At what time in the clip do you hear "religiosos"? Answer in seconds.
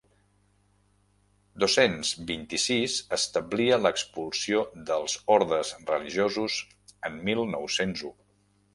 5.95-6.61